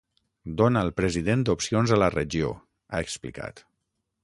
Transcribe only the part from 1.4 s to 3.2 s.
opcions a la regió”, ha